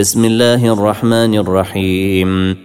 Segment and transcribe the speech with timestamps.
[0.00, 2.56] بسم الله الرحمن الرحيم.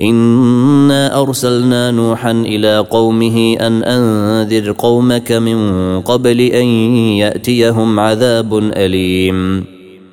[0.00, 5.58] إنا أرسلنا نوحا إلى قومه أن أنذر قومك من
[6.00, 6.66] قبل أن
[7.20, 9.64] يأتيهم عذاب أليم.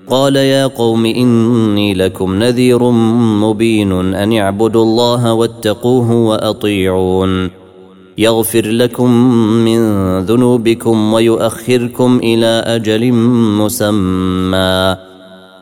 [0.09, 2.83] قال يا قوم إني لكم نذير
[3.39, 7.49] مبين أن اعبدوا الله واتقوه وأطيعون.
[8.17, 9.11] يغفر لكم
[9.65, 9.79] من
[10.19, 13.13] ذنوبكم ويؤخركم إلى أجل
[13.63, 15.14] مسمى.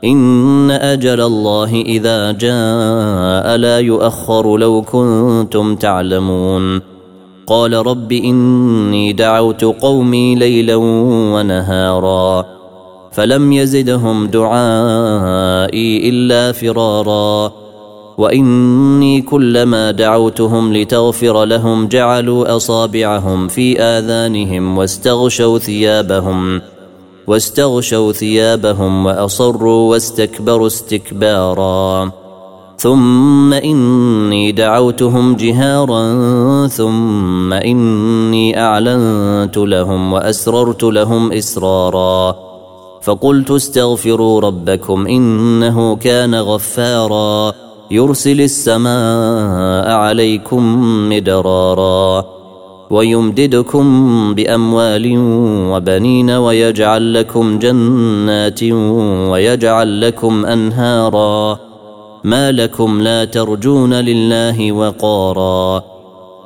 [0.03, 6.81] إن أجل الله إذا جاء لا يؤخر لو كنتم تعلمون.
[7.47, 12.45] قال رب إني دعوت قومي ليلا ونهارا.
[13.11, 17.51] فلم يزدهم دعائي إلا فرارا.
[18.17, 26.61] وإني كلما دعوتهم لتغفر لهم جعلوا أصابعهم في آذانهم واستغشوا ثيابهم.
[27.27, 32.11] واستغشوا ثيابهم وأصروا واستكبروا استكبارا.
[32.77, 42.35] ثم إني دعوتهم جهارا ثم إني أعلنت لهم وأسررت لهم إسرارا.
[43.01, 47.53] فقلت استغفروا ربكم إنه كان غفارا
[47.91, 50.63] يرسل السماء عليكم
[51.09, 52.42] مدرارا.
[52.93, 53.85] ويمددكم
[54.35, 55.13] بأموال
[55.71, 58.63] وبنين ويجعل لكم جنات
[59.29, 61.59] ويجعل لكم أنهارا.
[62.23, 65.83] ما لكم لا ترجون لله وقارا.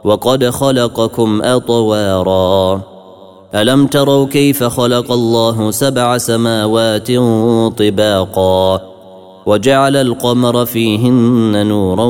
[0.03, 2.81] وقد خلقكم أطوارا.
[3.55, 7.11] ألم تروا كيف خلق الله سبع سماوات
[7.77, 8.81] طباقا؟
[9.45, 12.05] وجعل القمر فيهن نورا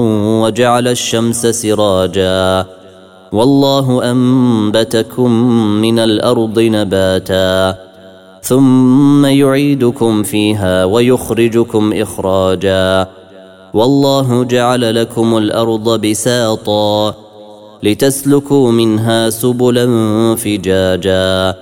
[0.46, 2.77] وجعل الشمس سراجا.
[3.32, 5.32] والله أنبتكم
[5.82, 7.78] من الأرض نباتا
[8.42, 13.08] ثم يعيدكم فيها ويخرجكم إخراجا
[13.74, 17.16] والله جعل لكم الأرض بساطا
[17.84, 19.86] لتسلكوا منها سبلا
[20.36, 21.56] فجاجا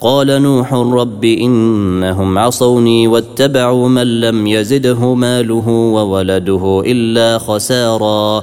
[0.00, 8.42] قال نوح رب إنهم عصوني واتبعوا من لم يزده ماله وولده إلا خسارا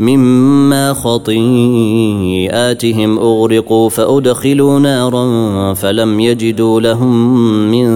[0.00, 1.38] مما خطيئاتهم
[3.18, 7.86] أغرقوا فأدخلوا نارا فلم يجدوا لهم من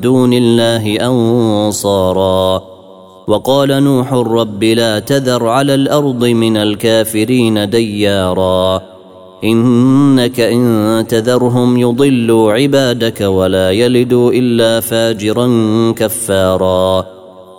[0.00, 2.62] دون الله أنصارا.
[3.28, 8.82] وقال نوح رب لا تذر على الأرض من الكافرين ديارا.
[9.44, 15.48] إنك إن تذرهم يضلوا عبادك ولا يلدوا إلا فاجرا
[15.96, 17.15] كفارا.